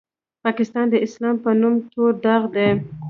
[0.45, 2.69] پاکستان د اسلام په نوم تور داغ دی.